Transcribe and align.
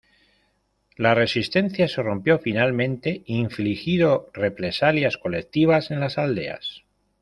La 0.95 1.13
resistencia 1.13 1.87
se 1.87 2.01
rompió 2.01 2.39
finalmente 2.39 3.21
infligido 3.27 4.31
represalias 4.33 5.15
colectivas 5.19 5.91
en 5.91 5.99
las 5.99 6.17
aldeas. 6.17 6.81